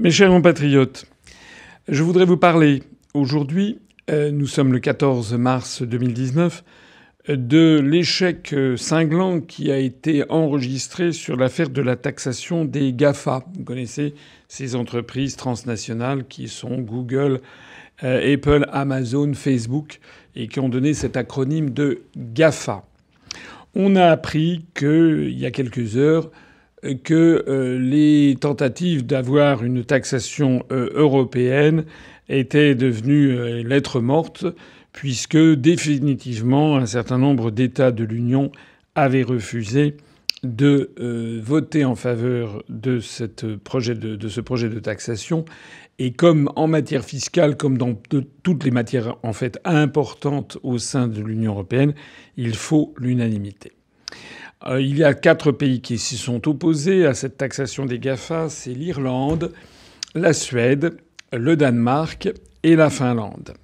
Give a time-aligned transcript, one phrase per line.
[0.00, 1.06] Mes chers compatriotes,
[1.88, 2.84] je voudrais vous parler
[3.14, 3.80] aujourd'hui,
[4.10, 6.62] euh, nous sommes le 14 mars 2019,
[7.30, 13.44] de l'échec cinglant qui a été enregistré sur l'affaire de la taxation des GAFA.
[13.56, 14.14] Vous connaissez
[14.46, 17.40] ces entreprises transnationales qui sont Google,
[18.04, 19.98] euh, Apple, Amazon, Facebook
[20.36, 22.84] et qui ont donné cet acronyme de GAFA.
[23.74, 26.30] On a appris qu'il y a quelques heures,
[27.04, 31.84] que euh, les tentatives d'avoir une taxation euh, européenne
[32.28, 34.46] étaient devenues euh, lettres mortes,
[34.92, 38.52] puisque définitivement un certain nombre d'États de l'Union
[38.94, 39.96] avaient refusé
[40.44, 40.92] de
[41.42, 43.24] voter en faveur de, ce
[43.56, 45.44] projet de taxation.
[45.98, 47.94] Et comme en matière fiscale, comme dans
[48.44, 51.92] toutes les matières en fait importantes au sein de l'Union européenne,
[52.36, 53.72] il faut l'unanimité.
[54.66, 58.48] Euh, il y a quatre pays qui s'y sont opposés à cette taxation des GAFA.
[58.48, 59.52] C'est l'Irlande,
[60.14, 60.96] la Suède,
[61.32, 62.28] le Danemark
[62.62, 63.54] et la Finlande.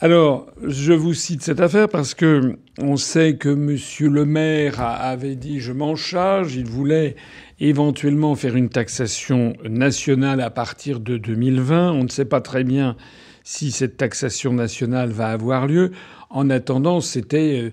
[0.00, 4.12] Alors, je vous cite cette affaire parce que on sait que M.
[4.12, 6.56] le maire avait dit je m'en charge.
[6.56, 7.16] Il voulait
[7.60, 11.92] éventuellement faire une taxation nationale à partir de 2020.
[11.92, 12.96] On ne sait pas très bien
[13.44, 15.92] si cette taxation nationale va avoir lieu.
[16.28, 17.70] En attendant, c'était euh,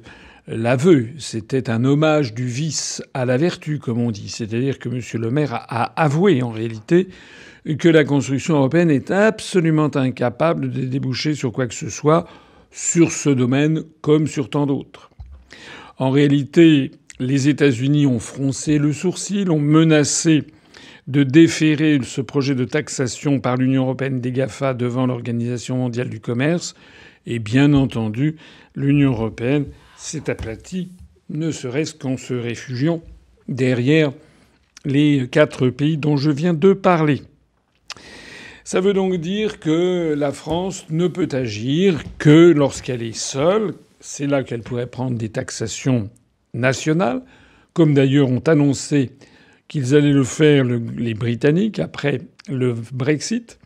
[0.52, 1.10] l'aveu.
[1.18, 4.30] C'était un hommage du vice à la vertu, comme on dit.
[4.30, 5.02] C'est-à-dire que M.
[5.22, 7.08] le maire a avoué en réalité
[7.78, 12.28] que la construction européenne est absolument incapable de déboucher sur quoi que ce soit
[12.72, 15.12] sur ce domaine comme sur tant d'autres.
[15.98, 20.44] En réalité, les États-Unis ont froncé le sourcil, ont menacé
[21.08, 26.20] de déférer ce projet de taxation par l'Union européenne des GAFA devant l'Organisation mondiale du
[26.20, 26.76] commerce.
[27.26, 28.38] Et bien entendu,
[28.75, 29.66] l'Union européenne
[30.01, 30.91] s'est aplati,
[31.29, 33.01] ne serait-ce qu'en se réfugiant
[33.47, 34.12] derrière
[34.84, 37.22] les quatre pays dont je viens de parler.
[38.63, 43.75] Ça veut donc dire que la France ne peut agir que lorsqu'elle est seule.
[44.00, 46.09] C'est là qu'elle pourrait prendre des taxations
[46.53, 47.22] nationales,
[47.73, 49.12] comme d'ailleurs ont annoncé
[49.68, 53.59] qu'ils allaient le faire les Britanniques après le Brexit.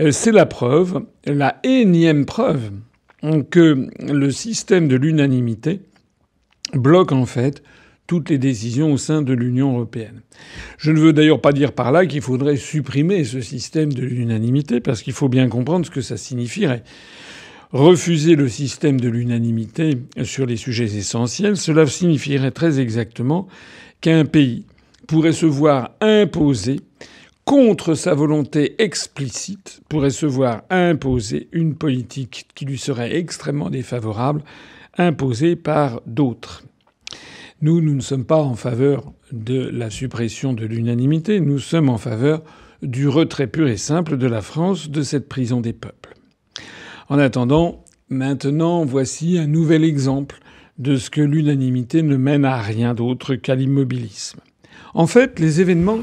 [0.00, 2.70] Euh, c'est la preuve, la énième preuve
[3.50, 5.80] que le système de l'unanimité
[6.74, 7.62] bloque en fait
[8.06, 10.20] toutes les décisions au sein de l'Union européenne.
[10.78, 14.80] Je ne veux d'ailleurs pas dire par là qu'il faudrait supprimer ce système de l'unanimité,
[14.80, 16.84] parce qu'il faut bien comprendre ce que ça signifierait.
[17.72, 23.48] Refuser le système de l'unanimité sur les sujets essentiels, cela signifierait très exactement
[24.00, 24.64] qu'un pays
[25.08, 26.80] pourrait se voir imposer
[27.46, 34.42] contre sa volonté explicite, pourrait se voir imposer une politique qui lui serait extrêmement défavorable,
[34.98, 36.64] imposée par d'autres.
[37.62, 41.98] Nous, nous ne sommes pas en faveur de la suppression de l'unanimité, nous sommes en
[41.98, 42.42] faveur
[42.82, 46.14] du retrait pur et simple de la France de cette prison des peuples.
[47.08, 50.40] En attendant, maintenant, voici un nouvel exemple
[50.78, 54.40] de ce que l'unanimité ne mène à rien d'autre qu'à l'immobilisme.
[54.94, 56.00] En fait, les événements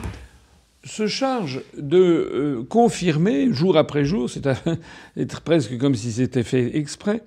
[0.84, 4.48] se charge de euh, confirmer jour après jour, c'est
[5.18, 7.24] être presque comme si c'était fait exprès,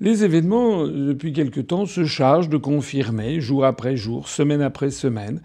[0.00, 5.40] les événements depuis quelque temps se chargent de confirmer jour après jour, semaine après semaine,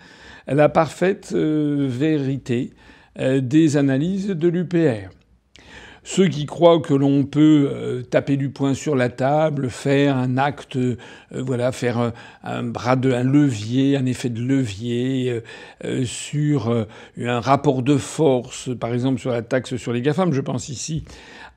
[0.47, 2.73] la parfaite euh, vérité
[3.19, 5.14] euh, des analyses de l'UPR.
[6.07, 10.37] Ceux qui croient que l'on peut euh, taper du poing sur la table, faire un
[10.37, 10.97] acte, euh,
[11.31, 15.41] voilà, faire un, bras de un levier, un effet de levier
[15.83, 16.85] euh, sur
[17.17, 21.05] un rapport de force, par exemple sur la taxe sur les GAFAM, je pense ici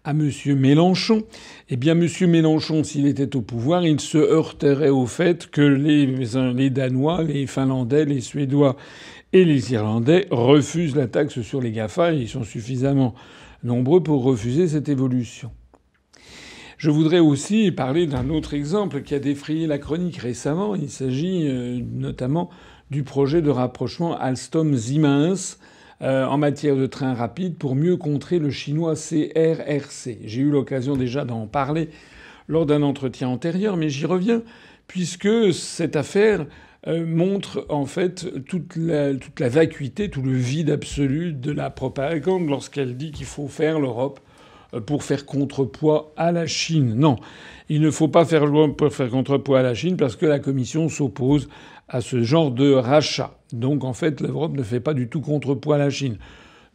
[0.05, 0.31] à M.
[0.57, 1.25] Mélenchon,
[1.69, 2.09] eh bien, M.
[2.31, 7.47] Mélenchon, s'il était au pouvoir, il se heurterait au fait que les, les Danois, les
[7.47, 8.77] Finlandais, les Suédois
[9.35, 12.13] et les Irlandais refusent la taxe sur les GAFA.
[12.13, 13.15] Ils sont suffisamment
[13.63, 15.51] nombreux pour refuser cette évolution.
[16.79, 20.77] Je voudrais aussi parler d'un autre exemple qui a défrayé la chronique récemment.
[20.77, 22.51] Il s'agit euh, notamment
[22.91, 25.59] du projet de rapprochement Alstom-Siemens
[26.03, 30.19] euh, en matière de train rapide pour mieux contrer le chinois CRRC.
[30.25, 31.89] J'ai eu l'occasion déjà d'en parler
[32.47, 34.43] lors d'un entretien antérieur, mais j'y reviens
[34.87, 36.47] puisque cette affaire
[36.87, 42.49] montre en fait toute la, toute la vacuité, tout le vide absolu de la propagande
[42.49, 44.21] lorsqu'elle dit qu'il faut faire l'Europe
[44.75, 46.95] euh, pour faire contrepoids à la Chine.
[46.95, 47.17] Non,
[47.69, 50.39] il ne faut pas faire l'Europe pour faire contrepoids à la Chine parce que la
[50.39, 51.49] Commission s'oppose
[51.89, 53.39] à ce genre de rachat.
[53.53, 56.19] Donc en fait, l'Europe ne fait pas du tout contrepoids à la Chine.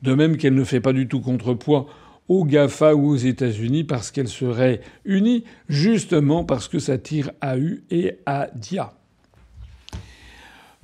[0.01, 1.85] De même qu'elle ne fait pas du tout contrepoids
[2.27, 7.57] aux GAFA ou aux États-Unis parce qu'elle serait unie, justement parce que ça tire à
[7.57, 8.93] U et à Dia.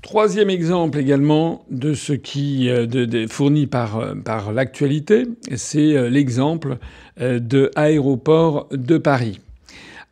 [0.02, 5.26] Troisième exemple également de ce qui euh, de, fourni par, euh, par l'actualité,
[5.56, 6.78] c'est euh, l'exemple
[7.20, 9.42] de Aéroport de Paris.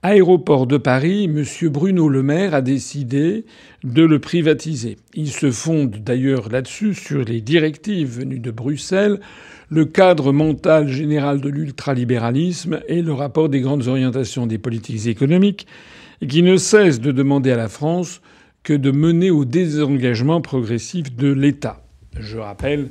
[0.04, 1.70] Aéroport de Paris, M.
[1.70, 3.46] Bruno Le Maire a décidé
[3.86, 4.98] de le privatiser.
[5.14, 9.22] Il se fonde d'ailleurs là-dessus sur les directives venues de Bruxelles,
[9.70, 15.66] le cadre mental général de l'ultralibéralisme et le rapport des grandes orientations des politiques économiques,
[16.28, 18.22] qui ne cesse de demander à la France
[18.68, 21.82] que de mener au désengagement progressif de l'État.
[22.20, 22.90] Je rappelle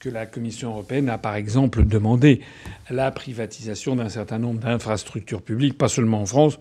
[0.00, 2.40] que la Commission européenne a par exemple demandé
[2.88, 6.58] la privatisation d'un certain nombre d'infrastructures publiques, pas seulement en France,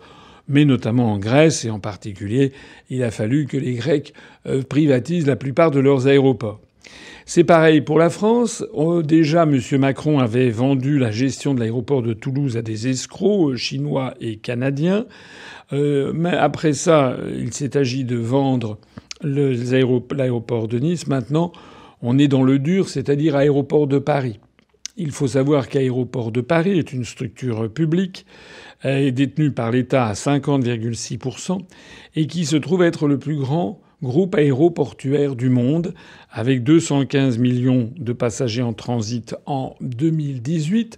[0.49, 2.51] mais notamment en Grèce, et en particulier,
[2.89, 4.13] il a fallu que les Grecs
[4.47, 6.59] euh, privatisent la plupart de leurs aéroports.
[7.25, 8.63] C'est pareil pour la France.
[8.73, 9.59] Oh, déjà, M.
[9.79, 14.37] Macron avait vendu la gestion de l'aéroport de Toulouse à des escrocs euh, chinois et
[14.37, 15.05] canadiens.
[15.73, 18.77] Euh, mais après ça, il s'est agi de vendre
[19.21, 21.07] l'aéroport de Nice.
[21.07, 21.51] Maintenant,
[22.01, 24.39] on est dans le dur, c'est-à-dire aéroport de Paris.
[24.95, 28.25] Il faut savoir qu'Aéroport de Paris est une structure publique
[28.83, 31.59] est détenue par l'État à 50,6%
[32.15, 35.93] et qui se trouve être le plus grand groupe aéroportuaire du monde,
[36.31, 40.97] avec 215 millions de passagers en transit en 2018,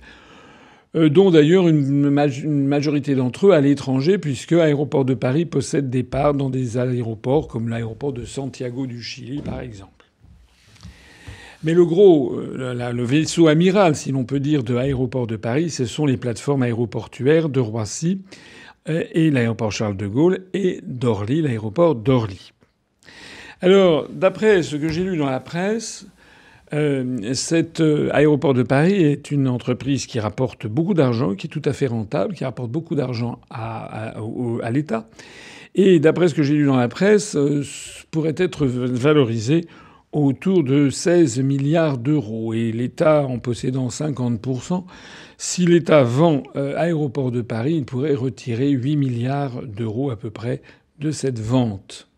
[0.96, 6.04] euh, dont d'ailleurs une, majorité d'entre eux à l'étranger, puisque Aéroport de Paris possède des
[6.04, 9.92] parts dans des aéroports comme l'aéroport de Santiago du Chili, par exemple.
[11.64, 15.70] Mais le gros, euh, le vaisseau amiral, si l'on peut dire, de Aéroport de Paris,
[15.70, 18.22] ce sont les plateformes aéroportuaires de Roissy
[18.88, 22.54] euh, et l'aéroport Charles de Gaulle et d'Orly, l'aéroport d'Orly.
[23.62, 26.06] Alors, d'après ce que j'ai lu dans la presse,
[26.74, 31.50] euh, cet euh, aéroport de Paris est une entreprise qui rapporte beaucoup d'argent, qui est
[31.50, 34.14] tout à fait rentable, qui rapporte beaucoup d'argent à,
[34.72, 35.08] l'État.
[35.76, 37.64] Et d'après ce que j'ai lu dans la presse, euh,
[38.12, 39.66] pourrait être valorisé
[40.12, 42.54] autour de 16 milliards d'euros.
[42.54, 44.86] Et l'État en possédant 50%,
[45.38, 50.62] si l'État vend Aéroport de Paris, il pourrait retirer 8 milliards d'euros à peu près
[51.00, 52.09] de cette vente.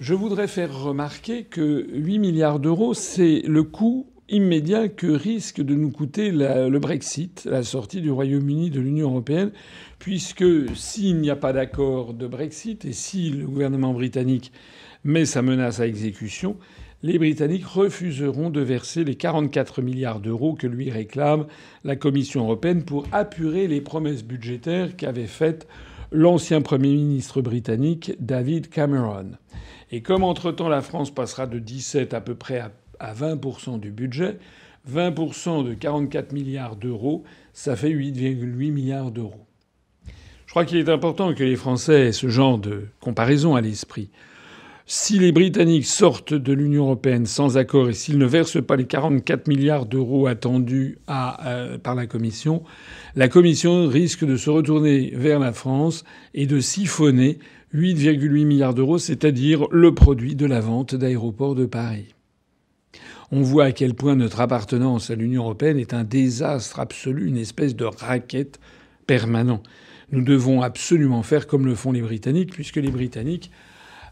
[0.00, 5.74] Je voudrais faire remarquer que 8 milliards d'euros, c'est le coût immédiat que risque de
[5.74, 9.50] nous coûter le Brexit, la sortie du Royaume-Uni de l'Union européenne,
[9.98, 14.52] puisque s'il n'y a pas d'accord de Brexit et si le gouvernement britannique
[15.04, 16.56] met sa menace à exécution,
[17.02, 21.44] les Britanniques refuseront de verser les 44 milliards d'euros que lui réclame
[21.84, 25.68] la Commission européenne pour apurer les promesses budgétaires qu'avait faites
[26.10, 29.32] l'ancien Premier ministre britannique David Cameron.
[29.90, 32.62] Et comme entre-temps la France passera de 17 à peu près
[32.98, 34.38] à 20% du budget,
[34.88, 39.46] 20% de 44 milliards d'euros, ça fait 8,8 milliards d'euros.
[40.46, 44.10] Je crois qu'il est important que les Français aient ce genre de comparaison à l'esprit.
[44.92, 48.88] Si les Britanniques sortent de l'Union européenne sans accord et s'ils ne versent pas les
[48.88, 52.64] 44 milliards d'euros attendus euh, par la Commission,
[53.14, 56.02] la Commission risque de se retourner vers la France
[56.34, 57.38] et de siphonner
[57.72, 62.12] 8,8 milliards d'euros, c'est-à-dire le produit de la vente d'aéroports de Paris.
[63.30, 67.36] On voit à quel point notre appartenance à l'Union européenne est un désastre absolu, une
[67.36, 68.58] espèce de raquette
[69.06, 69.62] permanent.
[70.10, 73.52] Nous devons absolument faire comme le font les Britanniques, puisque les Britanniques,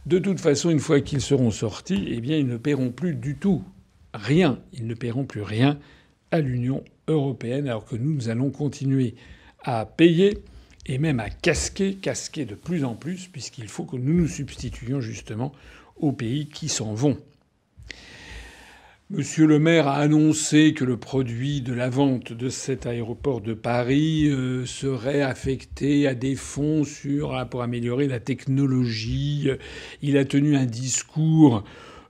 [0.08, 3.36] de toute façon, une fois qu'ils seront sortis, eh bien, ils ne paieront plus du
[3.36, 3.62] tout
[4.14, 4.58] rien.
[4.72, 5.78] Ils ne paieront plus rien
[6.30, 9.16] à l'Union européenne, alors que nous, nous allons continuer
[9.62, 10.38] à payer
[10.86, 15.02] et même à casquer, casquer de plus en plus, puisqu'il faut que nous nous substituions
[15.02, 15.52] justement
[15.96, 17.18] aux pays qui s'en vont.
[19.10, 23.54] Monsieur le maire a annoncé que le produit de la vente de cet aéroport de
[23.54, 29.48] Paris euh, serait affecté à des fonds sur, pour améliorer la technologie.
[30.02, 31.64] Il a tenu un discours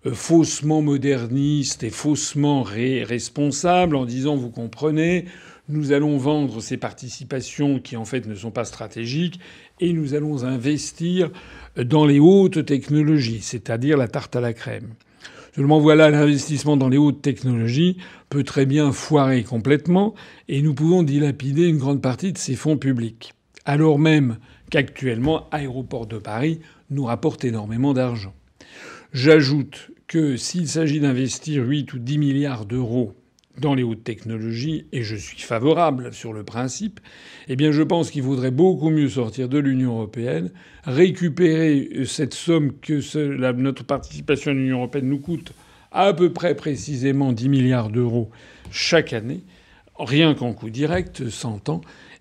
[0.06, 5.26] euh, faussement moderniste et faussement responsable en disant, vous comprenez,
[5.68, 9.38] nous allons vendre ces participations qui en fait ne sont pas stratégiques
[9.78, 11.30] et nous allons investir
[11.76, 14.94] dans les hautes technologies, c'est-à-dire la tarte à la crème.
[15.58, 17.96] Seulement voilà, l'investissement dans les hautes technologies
[18.28, 20.14] peut très bien foirer complètement
[20.46, 23.34] et nous pouvons dilapider une grande partie de ces fonds publics.
[23.64, 24.38] Alors même
[24.70, 26.60] qu'actuellement, Aéroport de Paris
[26.90, 28.34] nous rapporte énormément d'argent.
[29.12, 33.16] J'ajoute que s'il s'agit d'investir 8 ou 10 milliards d'euros
[33.60, 37.00] dans les hautes technologies, et je suis favorable sur le principe,
[37.48, 40.50] eh je pense qu'il vaudrait beaucoup mieux sortir de l'Union européenne,
[40.84, 45.52] récupérer cette somme que notre participation à l'Union européenne nous coûte
[45.90, 48.30] à peu près précisément 10 milliards d'euros
[48.70, 49.42] chaque année,
[49.98, 51.80] rien qu'en coût direct, 100 ans,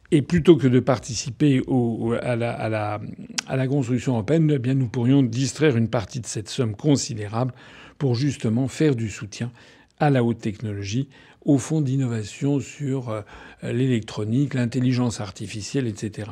[0.10, 1.62] Et plutôt que de participer
[2.22, 7.54] à, la, construction européenne, eh nous pourrions distraire une partie de cette somme considérable
[7.98, 9.52] pour justement faire du soutien
[10.00, 11.10] à la haute technologie,
[11.46, 13.22] au fonds d'innovation sur euh,
[13.64, 16.32] l'électronique, l'intelligence artificielle, etc.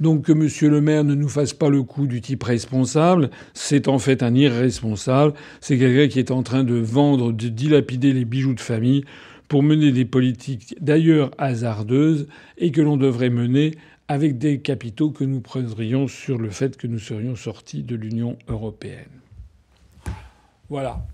[0.00, 0.70] Donc que M.
[0.70, 4.34] le maire ne nous fasse pas le coup du type responsable, c'est en fait un
[4.34, 9.04] irresponsable, c'est quelqu'un qui est en train de vendre, de dilapider les bijoux de famille
[9.48, 12.28] pour mener des politiques d'ailleurs hasardeuses
[12.58, 13.74] et que l'on devrait mener
[14.06, 18.38] avec des capitaux que nous prendrions sur le fait que nous serions sortis de l'Union
[18.48, 19.20] européenne.
[20.70, 21.06] Voilà.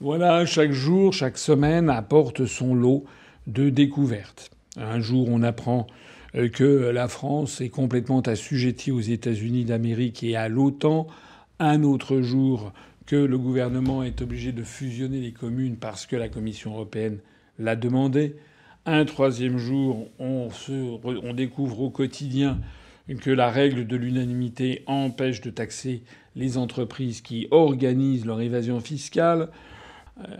[0.00, 3.04] Voilà, chaque jour, chaque semaine apporte son lot
[3.46, 4.50] de découvertes.
[4.76, 5.86] Un jour, on apprend
[6.34, 11.06] euh, que la France est complètement assujettie aux États-Unis d'Amérique et à l'OTAN.
[11.60, 12.72] Un autre jour,
[13.06, 17.18] que le gouvernement est obligé de fusionner les communes parce que la Commission européenne
[17.60, 18.34] l'a demandé.
[18.86, 22.58] Un troisième jour, on, on découvre au quotidien
[23.20, 26.02] que la règle de l'unanimité empêche de taxer
[26.34, 29.50] les entreprises qui organisent leur évasion fiscale.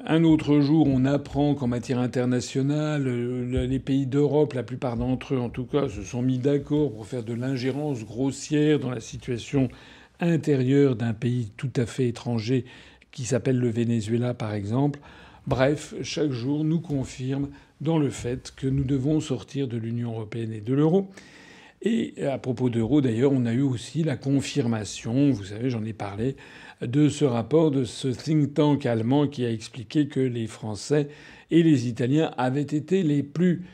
[0.07, 5.35] Un autre jour, on apprend qu'en matière internationale, euh, les pays d'Europe, la plupart d'entre
[5.35, 9.01] eux en tout cas, se sont mis d'accord pour faire de l'ingérence grossière dans la
[9.01, 9.69] situation
[10.21, 12.65] intérieure d'un pays tout à fait étranger
[13.11, 15.01] qui s'appelle le Venezuela par exemple.
[15.49, 17.49] Bref, chaque jour nous confirme
[17.81, 21.11] dans le fait que nous devons sortir de l'Union européenne et de l'euro.
[21.85, 25.93] Et à propos d'euro, d'ailleurs, on a eu aussi la confirmation, vous savez, j'en ai
[25.93, 26.35] parlé,
[26.81, 31.09] de ce rapport de ce think tank allemand qui a expliqué que les Français
[31.51, 33.65] et les Italiens avaient été les plus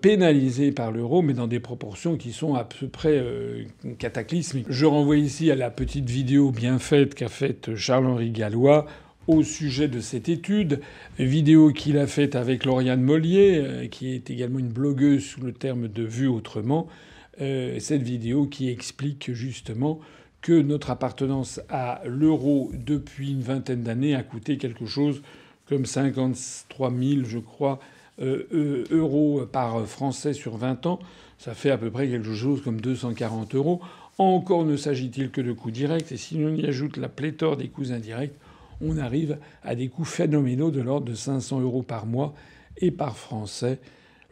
[0.00, 3.64] pénalisés par l'euro, mais dans des proportions qui sont à peu près euh,
[3.98, 4.66] cataclysmiques.
[4.68, 8.86] Je renvoie ici à la petite vidéo bien faite qu'a faite Charles-Henri Gallois
[9.26, 10.80] au sujet de cette étude,
[11.18, 15.52] vidéo qu'il a faite avec Lauriane Mollier, euh, qui est également une blogueuse sous le
[15.52, 20.00] terme de Vue autrement, euh, cette vidéo qui explique justement
[20.42, 25.22] que notre appartenance à l'euro depuis une vingtaine d'années a coûté quelque chose
[25.68, 27.78] comme 53 000, je crois,
[28.20, 30.98] euh, euh, euros par Français sur 20 ans.
[31.38, 33.80] Ça fait à peu près quelque chose comme 240 euros.
[34.18, 36.12] Encore ne s'agit-il que de coûts directs.
[36.12, 38.34] Et si l'on y ajoute la pléthore des coûts indirects,
[38.82, 42.34] on arrive à des coûts phénoménaux de l'ordre de 500 euros par mois
[42.78, 43.78] et par Français.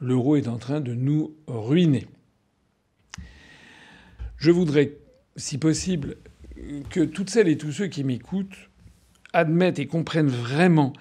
[0.00, 2.06] L'euro est en train de nous ruiner.
[4.38, 4.97] Je voudrais
[5.38, 6.16] si possible,
[6.90, 8.68] que toutes celles et tous ceux qui m'écoutent
[9.33, 10.92] admettent et comprennent vraiment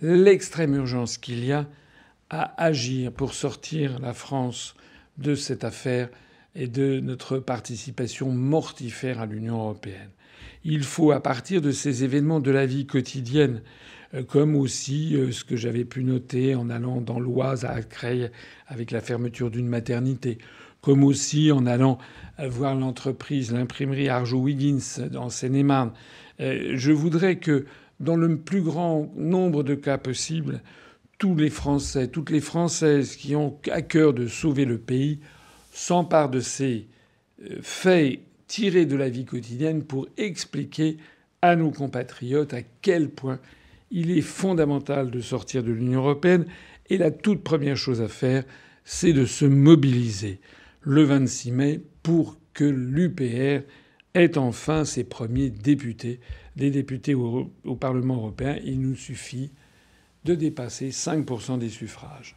[0.00, 1.66] l'extrême urgence qu'il y a
[2.28, 4.74] à agir pour sortir la France
[5.18, 6.08] de cette affaire
[6.54, 10.10] et de notre participation mortifère à l'Union européenne.
[10.64, 13.62] Il faut, à partir de ces événements de la vie quotidienne,
[14.14, 18.30] euh, comme aussi euh, ce que j'avais pu noter en allant dans l'Oise à Creil
[18.66, 20.38] avec la fermeture d'une maternité,
[20.80, 21.98] comme aussi en allant
[22.48, 25.92] voir l'entreprise, l'imprimerie Arjo-Wiggins en Seine-et-Marne.
[26.40, 27.66] Euh, je voudrais que,
[27.98, 30.62] dans le plus grand nombre de cas possible,
[31.18, 35.20] tous les Français, toutes les Françaises qui ont à cœur de sauver le pays
[35.72, 36.86] s'emparent de ces
[37.42, 40.96] euh, faits tirés de la vie quotidienne pour expliquer
[41.42, 43.38] à nos compatriotes à quel point
[43.90, 46.46] il est fondamental de sortir de l'Union européenne.
[46.88, 48.44] Et la toute première chose à faire,
[48.84, 50.40] c'est de se mobiliser
[50.82, 53.64] le 26 mai pour que l'UPR
[54.14, 56.20] ait enfin ses premiers députés,
[56.56, 58.58] des députés au, Parlement européen.
[58.64, 59.50] Il nous suffit
[60.24, 62.36] de dépasser 5% des suffrages.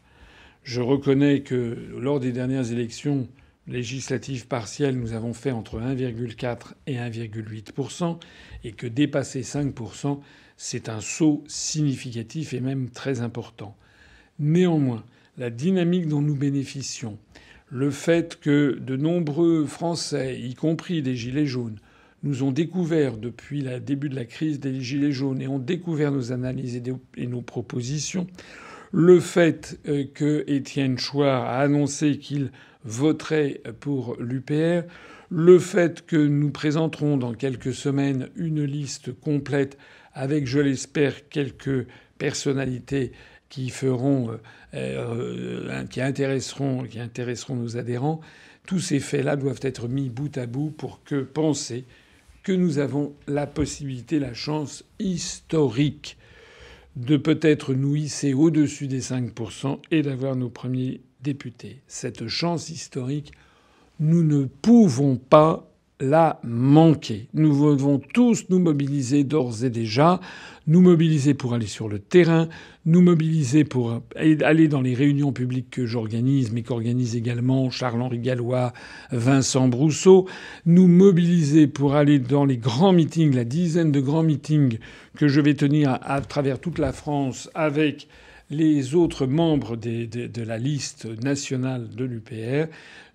[0.64, 3.28] Je reconnais que lors des dernières élections
[3.68, 8.20] législatives partielles, nous avons fait entre 1,4 et 1,8%
[8.64, 9.74] et que dépasser 5
[10.56, 13.76] c'est un saut significatif et même très important.
[14.40, 15.04] Néanmoins,
[15.38, 17.18] la dynamique dont nous bénéficions,
[17.74, 21.80] le fait que de nombreux Français, y compris des Gilets jaunes,
[22.22, 26.12] nous ont découvert depuis le début de la crise des Gilets jaunes et ont découvert
[26.12, 26.80] nos analyses
[27.18, 28.28] et nos propositions,
[28.92, 32.52] le fait euh, que Étienne Chouard a annoncé qu'il
[32.86, 34.84] voterait pour l'UPR,
[35.32, 39.80] le fait que nous présenterons dans quelques semaines une liste complète
[40.14, 41.88] avec, je l'espère, quelques
[42.20, 43.14] personnalités
[43.60, 44.38] euh,
[44.74, 48.22] euh, qui intéresseront, intéresseront nos adhérents.
[48.66, 51.86] Tous ces faits-là doivent être mis bout à bout pour que penser
[52.44, 56.18] que nous avons la possibilité, la chance historique
[56.96, 61.82] de peut-être nous hisser au-dessus des 5% et d'avoir nos premiers députés.
[61.88, 63.34] Cette chance historique,
[64.00, 65.73] nous ne pouvons pas
[66.04, 67.28] la manquer.
[67.34, 70.20] Nous devons tous nous mobiliser d'ores et déjà,
[70.68, 72.50] nous mobiliser pour aller sur le terrain,
[72.86, 78.74] nous mobiliser pour aller dans les réunions publiques que j'organise, mais qu'organise également Charles-Henri Gallois,
[79.12, 80.28] Vincent Brousseau,
[80.66, 84.80] nous mobiliser pour aller dans les grands meetings, la dizaine de grands meetings
[85.18, 88.08] que je vais tenir à, travers toute la France avec
[88.50, 92.68] les autres membres de la liste nationale de l'UPR,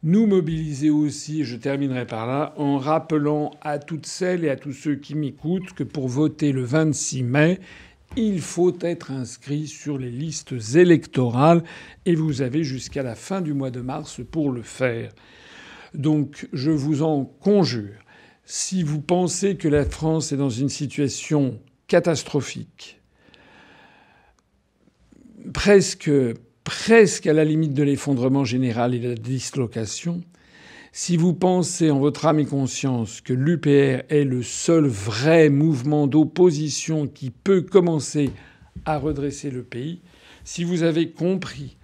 [0.02, 4.72] nous mobiliser aussi, je terminerai par là, en rappelant à toutes celles et à tous
[4.72, 7.58] ceux qui m'écoutent que pour voter le 26 mai,
[8.16, 11.62] il faut être inscrit sur les listes électorales
[12.06, 15.12] et vous avez jusqu'à la fin du mois de mars pour le faire.
[15.94, 17.98] Donc je vous en conjure,
[18.44, 23.00] si vous pensez que la France est dans une situation catastrophique,
[25.52, 26.10] presque
[26.68, 30.20] presque à la limite de l'effondrement général et de la dislocation,
[30.92, 36.06] si vous pensez en votre âme et conscience que l'UPR est le seul vrai mouvement
[36.06, 38.32] d'opposition qui peut commencer
[38.84, 40.02] à redresser le pays,
[40.44, 41.78] si vous avez compris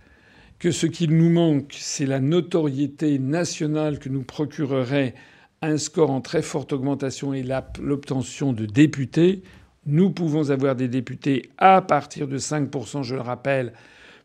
[0.59, 5.15] que ce qu'il nous manque, c'est la notoriété nationale que nous procurerait
[5.63, 7.43] un score en très forte augmentation et
[7.81, 9.45] l'obtention de députés,
[9.87, 13.73] nous pouvons avoir des députés à partir de 5%, je le rappelle,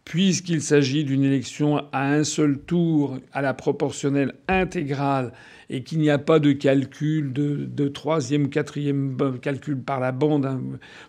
[0.10, 5.34] puisqu'il s'agit d'une élection à un seul tour, à la proportionnelle intégrale,
[5.70, 10.62] et qu'il n'y a pas de calcul de, troisième, quatrième calcul par la bande hein,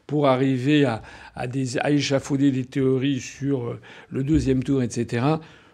[0.07, 1.01] pour arriver à,
[1.35, 3.81] à échafauder des théories sur euh,
[4.11, 5.25] le deuxième tour, etc.,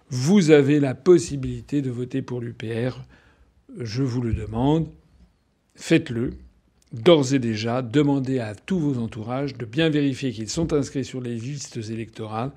[0.09, 3.03] vous avez la possibilité de voter pour l'UPR.
[3.77, 4.89] Je vous le demande.
[5.75, 6.31] Faites-le.
[6.93, 11.21] D'ores et déjà, demandez à tous vos entourages de bien vérifier qu'ils sont inscrits sur
[11.21, 12.53] les listes électorales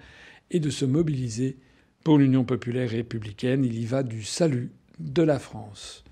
[0.52, 1.58] et de se mobiliser
[2.04, 3.64] pour l'Union populaire républicaine.
[3.66, 6.04] Il y va du salut de la France.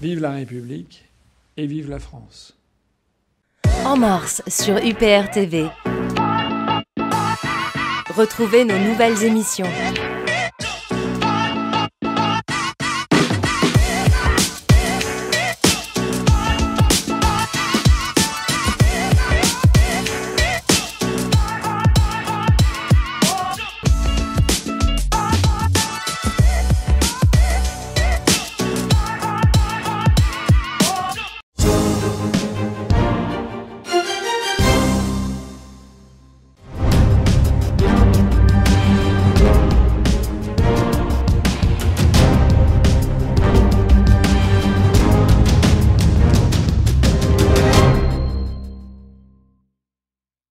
[0.00, 1.04] Vive la République
[1.56, 2.56] et vive la France.
[3.84, 5.68] En mars sur UPR TV.
[8.16, 9.66] Retrouvez nos nouvelles émissions.